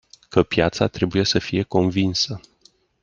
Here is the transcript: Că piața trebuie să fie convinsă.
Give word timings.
Că 0.29 0.43
piața 0.43 0.87
trebuie 0.87 1.23
să 1.23 1.39
fie 1.39 1.63
convinsă. 1.63 2.39